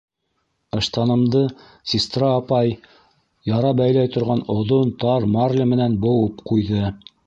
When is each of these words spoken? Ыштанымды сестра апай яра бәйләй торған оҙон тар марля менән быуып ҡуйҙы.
Ыштанымды 0.79 1.41
сестра 1.91 2.31
апай 2.39 2.73
яра 3.55 3.75
бәйләй 3.83 4.13
торған 4.19 4.45
оҙон 4.59 4.95
тар 5.05 5.33
марля 5.39 5.73
менән 5.77 6.05
быуып 6.07 6.47
ҡуйҙы. 6.53 6.89